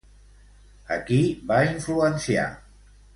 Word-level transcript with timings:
A 0.95 0.97
qui 1.09 1.19
va 1.51 1.59
influenciar? 1.73 2.47